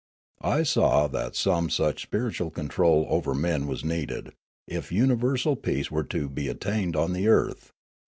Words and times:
I 0.41 0.63
saw 0.63 1.05
that 1.09 1.35
some 1.35 1.69
such 1.69 2.01
spir 2.01 2.31
itual 2.31 2.51
control 2.51 3.05
over 3.07 3.35
men 3.35 3.67
was 3.67 3.83
needed, 3.85 4.31
if 4.67 4.91
universal 4.91 5.55
peace 5.55 5.91
were 5.91 6.05
to 6.05 6.27
be 6.27 6.47
attained 6.47 6.95
on 6.95 7.13
the 7.13 7.27
earth. 7.27 7.71